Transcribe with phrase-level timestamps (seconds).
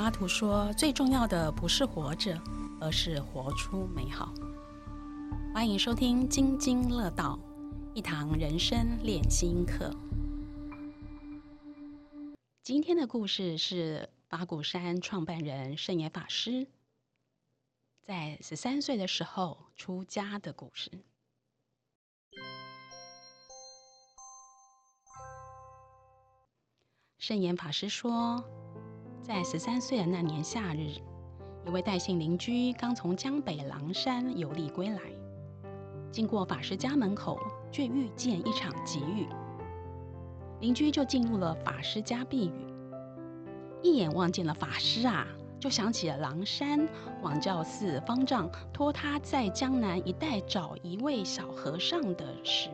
[0.00, 2.34] 拉图说：“最重要的不是活着，
[2.80, 4.32] 而是活出美好。”
[5.52, 7.38] 欢迎收听《津津乐道》，
[7.94, 9.94] 一堂人生练心课。
[12.62, 16.66] 今天的故事是法鼓山创办人圣严法师
[18.00, 20.90] 在十三岁的时候出家的故事。
[27.18, 28.42] 圣严法师说。
[29.30, 30.88] 在十三岁的那年夏日，
[31.64, 34.98] 一位戴姓邻居刚从江北狼山游历归来，
[36.10, 37.38] 经过法师家门口，
[37.70, 39.28] 却遇见一场急雨。
[40.58, 42.74] 邻居就进入了法师家避雨，
[43.84, 45.24] 一眼望见了法师啊，
[45.60, 46.88] 就想起了狼山
[47.22, 52.68] 广教寺方丈托他在江南一带找一位小和尚的事，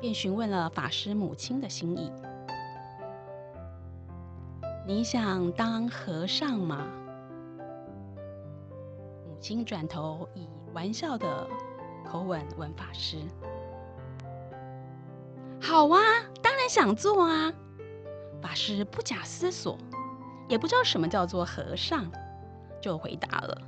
[0.00, 2.12] 便询问了法师母亲的心意。
[4.88, 6.86] 你想当和尚吗？
[9.26, 11.48] 母亲转头以玩笑的
[12.04, 13.16] 口吻问法师
[15.60, 15.98] ：“好啊，
[16.40, 17.52] 当然想做啊！”
[18.40, 19.76] 法师不假思索，
[20.48, 22.08] 也不知道什么叫做和尚，
[22.80, 23.60] 就回答了。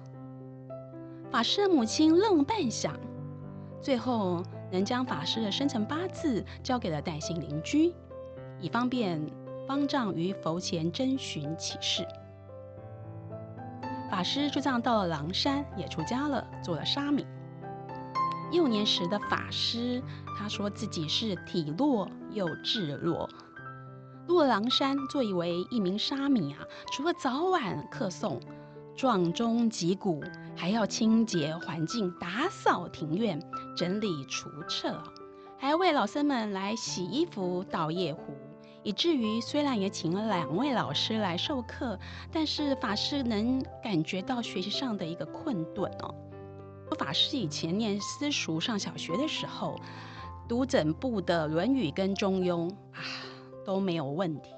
[1.32, 2.92] 法师的母亲愣了半晌，
[3.82, 7.92] 最后能将法师的生辰八字交给了戴姓邻居，
[8.60, 9.20] 以方便。
[9.68, 12.08] 方丈于佛前征询启示，
[14.10, 17.26] 法师就这样到了狼山，也出家了，做了沙弥。
[18.50, 20.02] 幼年时的法师，
[20.38, 23.28] 他说自己是体弱又智弱。
[24.26, 28.40] 入了狼山，作为一名沙弥啊，除了早晚课诵、
[28.96, 30.24] 撞钟击鼓，
[30.56, 33.38] 还要清洁环境、打扫庭院、
[33.76, 34.98] 整理除厕，
[35.58, 38.32] 还要为老僧们来洗衣服、倒夜壶。
[38.82, 41.98] 以至于虽然也请了两位老师来授课，
[42.32, 46.14] 但是法师能感觉到学习上的一个困顿哦。
[46.98, 49.76] 法师以前念私塾上小学的时候，
[50.48, 53.02] 读整部的《论语》跟《中庸》啊
[53.66, 54.50] 都没有问题，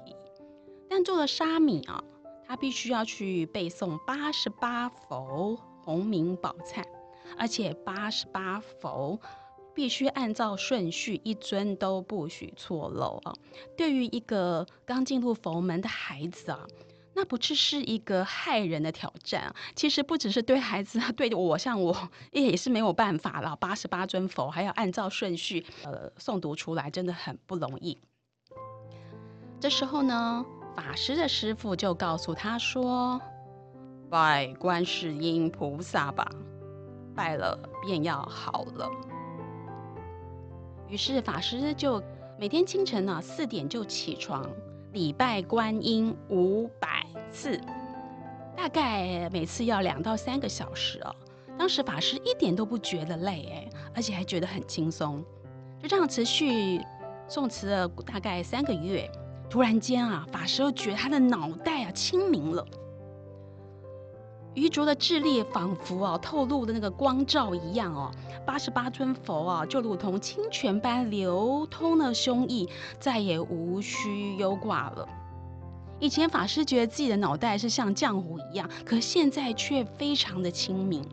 [0.89, 2.01] 但做了沙弥啊，
[2.47, 6.85] 他必须要去背诵八十八佛洪名宝忏，
[7.37, 9.19] 而且八十八佛。
[9.73, 13.33] 必须按照顺序，一尊都不许错漏啊！
[13.77, 16.67] 对于一个刚进入佛门的孩子啊，
[17.13, 19.55] 那不只是一个害人的挑战啊！
[19.75, 23.55] 其实不只是对孩子，对我像我也是没有办法了。
[23.55, 27.97] 八十八尊佛还要按照顺序呃诵读出来，真的很不容易。
[29.59, 30.45] 这时候呢，
[30.75, 33.21] 法师的师傅就告诉他说
[34.09, 36.29] ：“拜观世音菩萨吧，
[37.15, 38.89] 拜了便要好了。”
[40.91, 42.03] 于是法师就
[42.37, 44.45] 每天清晨呢四点就起床
[44.91, 47.57] 礼拜观音五百次，
[48.57, 51.15] 大概每次要两到三个小时哦。
[51.57, 55.23] 当时法师一点都不觉得累哎，而且还觉得很轻松。
[55.81, 56.81] 就这样持续
[57.29, 59.09] 诵持了大概三个月，
[59.49, 62.67] 突然间啊，法师又觉得他的脑袋啊清明了。
[64.53, 68.11] 愚拙的智力仿佛啊透露的那个光照一样哦，
[68.45, 72.69] 八十八尊佛啊就如同清泉般流通了胸臆，
[72.99, 75.07] 再也无需忧挂了。
[75.99, 81.07] 以前法师觉得自己的脑袋是像浆糊一样，可现在却非常的清明。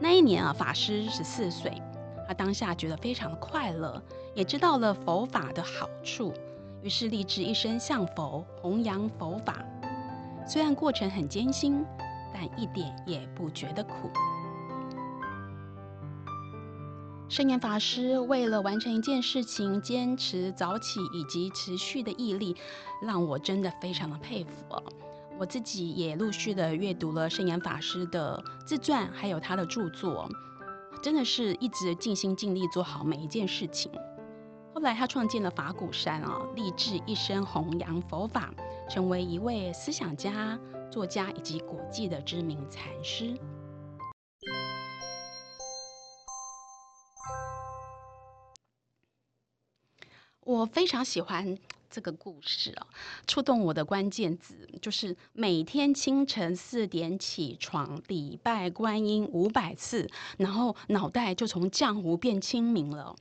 [0.00, 1.80] 那一年啊，法师十四岁，
[2.26, 4.02] 他当下觉得非常的快乐，
[4.34, 6.32] 也知道了佛法的好处，
[6.82, 9.64] 于是立志一生向佛弘扬佛法。
[10.48, 11.84] 虽然过程很艰辛。
[12.32, 14.10] 但一点也不觉得苦。
[17.28, 22.54] 圣严法师为了完成一件事情，坚持早起以及持续的毅力，
[23.00, 24.50] 让我真的非常的佩服。
[25.38, 30.28] 我自己也陆续的阅读了圣严法师的自传，还有他的著作，
[31.02, 33.90] 真的是一直尽心尽力做好每一件事情。
[34.74, 38.52] 后来他创建了法鼓山啊，立志一生弘扬佛法，
[38.92, 40.60] 成为一位思想家。
[40.90, 43.34] 作家以及国际的知名禅师，
[50.40, 51.56] 我非常喜欢
[51.88, 52.86] 这个故事啊！
[53.26, 63.16] 触动我的关键字就是每天清晨四点起床礼拜观音五百次，然后脑袋就从浆糊变清明了。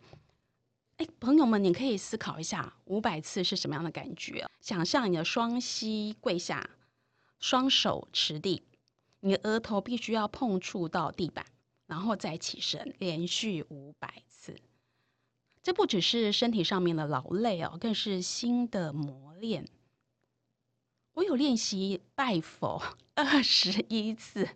[1.02, 4.48] 哎，朋友们，你可以思考一下，五百次是什么样的感觉？
[4.60, 6.70] 想象你的双膝跪下。
[7.40, 8.62] 双手持地，
[9.22, 11.44] 你的额头必须要碰触到地板，
[11.88, 14.56] 然后再起身，连续五百次。
[15.64, 19.68] 这不只是身体上面的劳累哦，更是心的磨练。
[21.14, 22.80] 我有练习拜佛
[23.16, 24.48] 二十一次，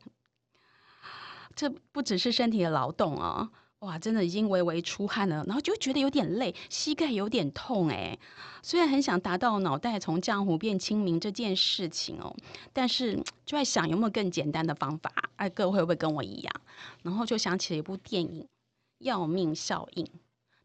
[1.56, 3.52] 这不只是身体的劳动哦。
[3.86, 8.18] 哇，真的已经微微出汗了，然后就觉得有点累，膝盖有点痛哎。
[8.64, 12.36] 虽然很想达到脑袋从浆糊变清明这件事情哦，
[12.74, 13.16] 但是
[13.46, 15.12] 就在想有没有更简单的方法？
[15.36, 16.54] 哎，各位会不会跟我一样？
[17.04, 18.42] 然后就想起了一部电影
[18.98, 20.04] 《要命效应》，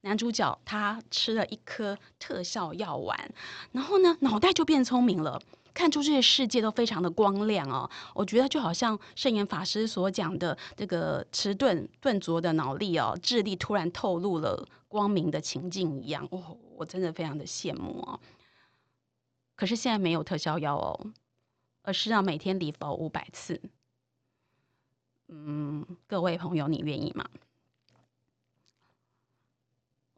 [0.00, 3.31] 男主角他吃了一颗特效药丸，
[3.72, 5.43] 然后呢，脑袋就变聪明了。
[5.81, 18.21] 看出这些世界都非常的光亮哦，我觉得就好像圣严法师所讲的这个迟钝钝拙的脑力哦，智力突然透露了光明的情境一样哦，我真的非常的羡慕哦。
[19.56, 21.12] 可是现在没有特效药哦，
[21.81, 23.59] 而是要每天礼佛五百次。
[25.29, 27.25] 嗯，各位朋友，你愿意吗？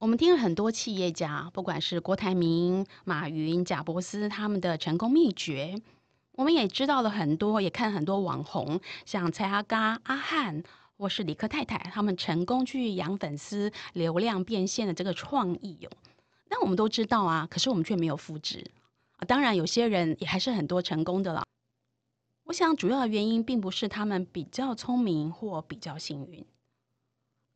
[0.02, 5.80] 我们听了很多企业家，不管是郭台铭、马云、贾伯斯他们的成功秘诀，
[6.32, 10.64] 我们也知道了很多，也看很多网红，像蔡阿嘎、阿汉
[10.98, 15.88] 或是李克太太，他们成功去养粉丝、流量变现的这个创意哟。
[16.50, 18.72] 那我们都知道啊，可是我们却没有复制
[19.18, 19.22] 啊。
[19.24, 21.44] 当然，有些人也还是很多成功的了。
[22.46, 26.44] 我想，主要的原因并不是他们比较聪明或比较幸运。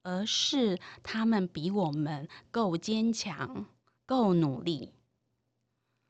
[0.06, 3.66] 而是他们比我们够坚强、
[4.06, 4.92] 够努力，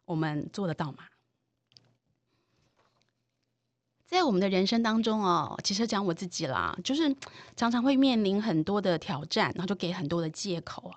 [0.04, 0.98] 我们做得到吗？
[4.04, 7.16] 在我们的人生当中哦，其实讲我自己啦，就是
[7.56, 10.92] 常常会面临很多的挑战，然后就给很多的借口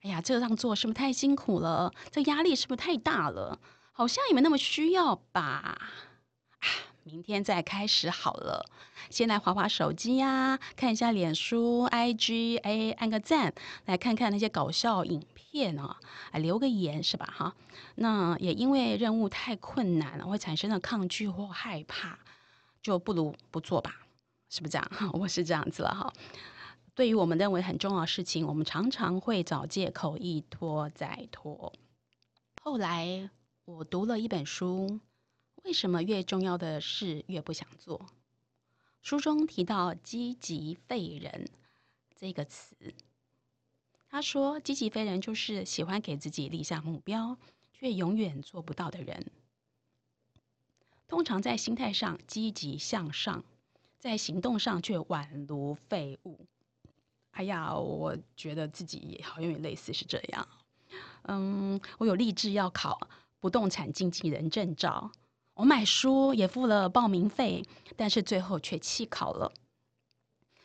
[0.00, 1.94] 哎呀，这样做是不是太辛苦了？
[2.10, 3.60] 这压力是不是太大了？
[3.92, 5.80] 好像也没那么需要吧？
[7.02, 8.66] 明天再开始好了，
[9.08, 13.54] 先来划划手机呀，看一下脸书、IG，哎，按个赞，
[13.86, 15.98] 来看看那些搞笑影片啊，
[16.30, 17.26] 哎，留个言是吧？
[17.34, 17.54] 哈，
[17.94, 22.18] 那也因为任务太困难了，会产生了抗拒或害怕，
[22.82, 23.96] 就不如不做吧，
[24.50, 24.90] 是不是这样？
[25.14, 26.12] 我是这样子了哈。
[26.94, 31.72] 对于我们认为很重要的事情，我们常常会找借口一拖再拖。
[32.62, 33.30] 后来
[33.64, 35.00] 我读了一本书。
[35.62, 38.06] 为什么越重要的事越不想做？
[39.02, 41.48] 书中提到“积极废人”
[42.18, 42.74] 这个词，
[44.08, 47.38] 他说：“积极废人就是喜欢给自己立下目标，
[47.72, 49.30] 却永远做不到的人。
[51.08, 53.44] 通常在心态上积极向上，
[53.98, 56.46] 在行动上却宛如废物。”
[57.32, 60.48] 哎呀，我觉得自己好像也类似是这样。
[61.22, 63.08] 嗯，我有立志要考
[63.38, 65.12] 不动产经纪人证照。
[65.60, 69.52] 我买书也付了报名费，但是最后却弃考了。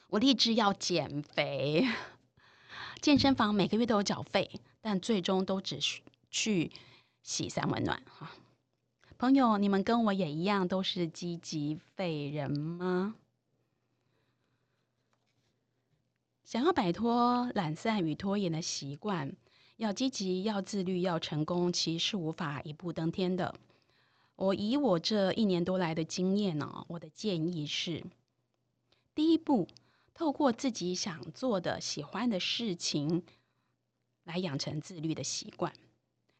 [0.07, 1.85] 我立志要减肥，
[3.01, 4.49] 健身房每个月都有缴费，
[4.79, 5.79] 但最终都只
[6.31, 6.71] 去
[7.23, 8.01] 洗三温暖。
[8.07, 8.31] 哈，
[9.17, 13.15] 朋友，你们跟我也一样，都是积极废人吗？
[16.45, 19.35] 想要摆脱懒散与拖延的习惯，
[19.75, 23.55] 要积极，要自律，要成功，其实是无法一步登天的。
[24.35, 28.03] 我以我这一年多来的经验呢，我的建议是：
[29.13, 29.67] 第一步，
[30.13, 33.23] 透过自己想做的、喜欢的事情，
[34.25, 35.71] 来养成自律的习惯；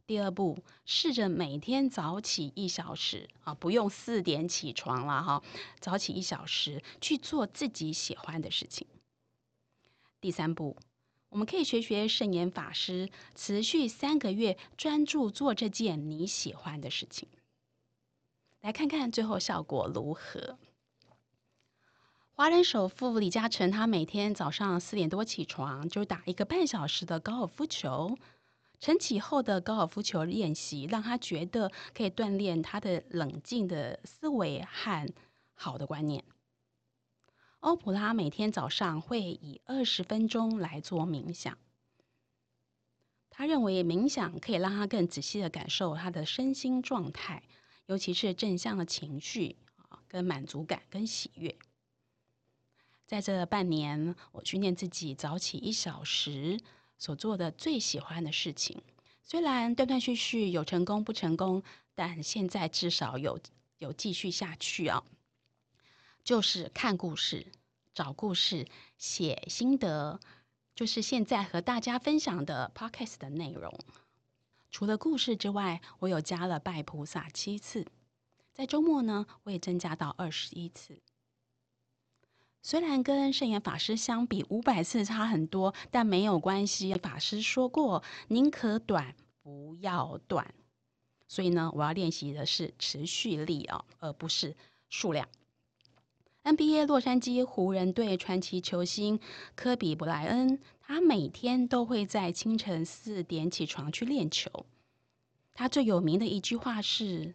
[0.05, 5.43] 第二步，试着每天早起一小时啊，不用四点起床了哈，
[5.79, 8.85] 早起一小时去做自己喜欢的事情；
[10.19, 10.75] 第三步，
[11.29, 17.29] 我们可以学学圣严法师，持续三个月专注做这件你喜欢的事情。
[18.65, 20.57] 来看看最后效果如何。
[22.31, 28.17] 华人首富李嘉诚，他每天早上四点多起床，就打一个半小时的高尔夫球。
[28.79, 35.13] 晨起后的高尔夫球练习，让他觉得可以锻炼他的冷静的思维和
[35.53, 36.23] 好的观念。
[37.59, 41.55] 欧普拉每天早上会以二十分钟来做冥想。
[43.29, 47.43] 他认为冥想可以让他更仔细的感受他的身心状态。
[47.87, 49.55] 尤其是正向的情绪
[49.89, 51.55] 啊，跟满足感跟喜悦，
[53.05, 56.59] 在这半年，我训练自己早起一小时
[56.97, 58.81] 所做的最喜欢的事情，
[59.21, 61.61] 虽然断断续续有成功不成功，
[61.93, 63.39] 但现在至少有
[63.77, 65.03] 有继续下去啊。
[66.23, 67.45] 就是看故事、
[67.93, 70.19] 找故事、写心得，
[70.73, 73.71] 就是现在和大家分享的 podcast 的内容。
[74.75, 77.87] 除了故事之外，我有加了拜菩萨七次，
[78.51, 80.99] 在周末呢，我也增加到二十一次。
[82.61, 86.93] 虽然跟圣严法师相比，五百次差很多，但没有关系。
[86.95, 90.53] 法师说过，宁可短不要短。
[91.29, 94.57] 所以呢，我要练习的是持续力啊，而不是
[94.89, 95.29] 数量。
[96.43, 99.21] NBA 洛杉矶湖人队传奇球星
[99.55, 104.67] 科比布莱恩，他每天都会在清晨四点起床去练球。
[105.53, 107.33] 他最有名的一句话是：“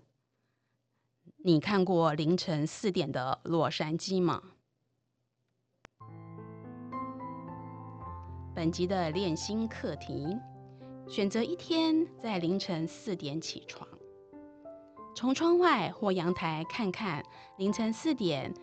[1.43, 4.41] 你看过凌晨四点的洛杉矶吗？”
[8.55, 10.37] 本集的练心课题：
[11.09, 13.89] 选择一天在凌晨四点起床，
[15.17, 17.25] 从窗外或阳台看看
[17.59, 18.55] 凌晨四点。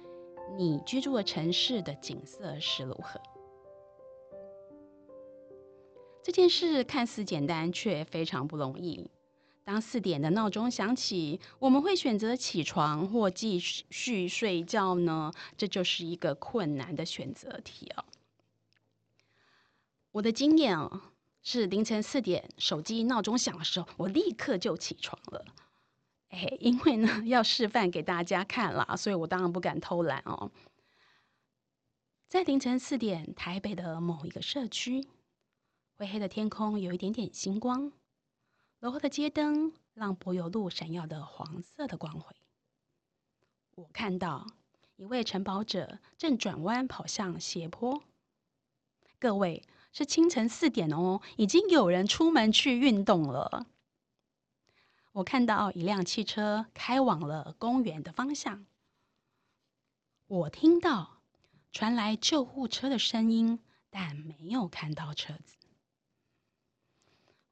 [0.56, 3.20] 你居住的城市的景色是如何？
[6.28, 9.10] 这件事看似简单，却非常不容易。
[9.64, 15.32] 当四点的闹钟响起，我们会选择起床或继续睡觉呢？
[15.56, 18.04] 这就是一个困难的选择题哦。
[20.12, 21.02] 我的经验哦，
[21.44, 25.46] 是凌晨四点手机闹钟响的时候，我立刻就起床了。
[26.28, 30.52] 哎，因为呢要示范给大家看啦，所以我当然不敢偷懒哦。
[32.28, 35.08] 在凌晨四点，台北的某一个社区，
[35.98, 37.92] 灰黑的天空有一点点星光，
[38.78, 42.36] 楼后的街灯让柏油路闪耀的黄色的光辉。
[43.74, 44.46] 我看到
[44.98, 48.04] 一位承包者正转弯跑向斜坡。
[49.18, 53.66] 各位，是清晨四点哦，已经有人出门去运动了。
[55.14, 58.68] 我看到一辆汽车开往了公园的方向，
[60.28, 61.22] 我听到
[61.72, 65.57] 传来救护车的声音，但没有看到车子。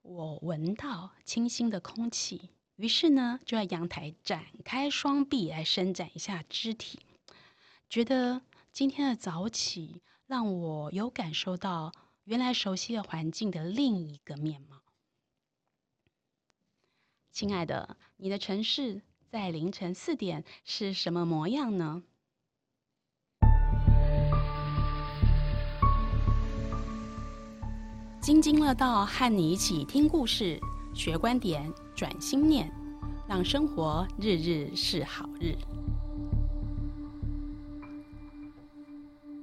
[0.08, 7.00] 我闻到清新的空气，于是呢，就在阳台展开双臂来伸展一下肢体，
[7.90, 11.92] 觉得今天的早起让我有感受到
[12.24, 14.84] 原来熟悉的环境的另一个面貌。
[17.32, 22.04] 亲爱的，你的城市在凌晨四点是什么模样呢？
[28.26, 30.60] 津津乐道，和你一起听故事、
[30.96, 32.68] 学观点、转心念，
[33.28, 35.56] 让生活日日是好日。